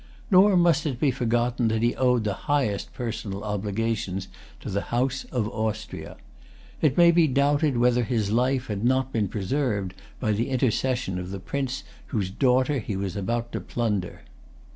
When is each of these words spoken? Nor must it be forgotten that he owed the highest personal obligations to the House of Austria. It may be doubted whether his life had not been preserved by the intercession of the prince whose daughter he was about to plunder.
Nor 0.31 0.57
must 0.57 0.87
it 0.87 0.99
be 0.99 1.11
forgotten 1.11 1.67
that 1.67 1.83
he 1.83 1.95
owed 1.95 2.23
the 2.23 2.33
highest 2.49 2.91
personal 2.91 3.43
obligations 3.43 4.29
to 4.61 4.71
the 4.71 4.81
House 4.89 5.25
of 5.25 5.47
Austria. 5.49 6.17
It 6.81 6.97
may 6.97 7.11
be 7.11 7.27
doubted 7.27 7.77
whether 7.77 8.03
his 8.03 8.31
life 8.31 8.65
had 8.65 8.83
not 8.83 9.13
been 9.13 9.27
preserved 9.27 9.93
by 10.19 10.31
the 10.31 10.49
intercession 10.49 11.19
of 11.19 11.29
the 11.29 11.39
prince 11.39 11.83
whose 12.07 12.31
daughter 12.31 12.79
he 12.79 12.95
was 12.95 13.15
about 13.15 13.51
to 13.51 13.61
plunder. 13.61 14.23